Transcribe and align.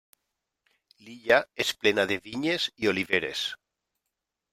L'illa 1.09 1.37
és 1.65 1.73
plena 1.81 2.05
de 2.11 2.17
vinyes 2.29 2.65
i 2.85 2.89
oliveres. 2.93 3.45